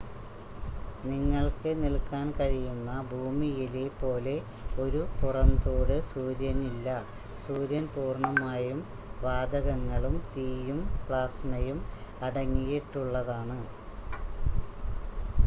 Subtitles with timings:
[1.01, 4.33] നിങ്ങൾക്ക് നിൽക്കാൻ കഴിയുന്ന ഭൂമിയിലെ പോലെ
[4.77, 6.87] ഒരു പുറംതോട് സൂര്യനില്ല
[7.45, 8.79] സൂര്യൻ പൂർണ്ണമായും
[9.21, 11.81] വാതകങ്ങളും തീയും പ്ലാസ്മയും
[12.21, 13.59] അടങ്ങിയിട്ടുള്ളതാണ്